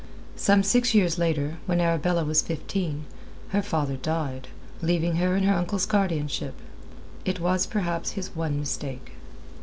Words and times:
Some 0.35 0.63
six 0.63 0.95
years 0.95 1.19
later, 1.19 1.57
when 1.67 1.79
Arabella 1.79 2.25
was 2.25 2.41
fifteen, 2.41 3.05
her 3.49 3.61
father 3.61 3.97
died, 3.97 4.47
leaving 4.81 5.17
her 5.17 5.35
in 5.35 5.43
her 5.43 5.53
uncle's 5.53 5.85
guardianship. 5.85 6.55
It 7.23 7.39
was 7.39 7.67
perhaps 7.67 8.13
his 8.13 8.35
one 8.35 8.59
mistake. 8.59 9.11